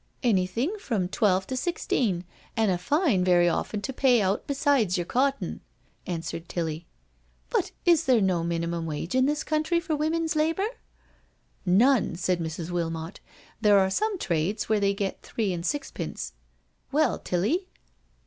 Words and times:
'* 0.11 0.23
"Anything 0.23 0.79
from 0.79 1.07
twelve 1.07 1.45
(o 1.51 1.53
sixteen— 1.53 2.23
an' 2.57 2.71
a 2.71 2.79
fine 2.79 3.23
very 3.23 3.47
often 3.47 3.81
to 3.83 3.93
pay 3.93 4.19
out 4.19 4.47
besides 4.47 4.97
yer 4.97 5.05
cotton/' 5.05 5.59
answered 6.07 6.49
Tilly." 6.49 6.87
But 7.51 7.71
is 7.85 8.05
there 8.05 8.19
no 8.19 8.43
minimum 8.43 8.87
wage 8.87 9.13
in 9.13 9.27
this 9.27 9.43
country 9.43 9.79
for 9.79 9.95
women's 9.95 10.35
labour?"" 10.35 10.65
None," 11.83 12.15
said 12.15 12.39
Mrs. 12.39 12.71
Wilmot," 12.71 13.19
There 13.61 13.77
are 13.77 13.91
some 13.91 14.17
trades 14.17 14.67
where 14.67 14.79
they 14.79 14.95
get 14.95 15.21
three 15.21 15.53
and 15.53 15.63
sixpence— 15.63 16.33
well, 16.91 17.19
Tilly?" 17.19 17.67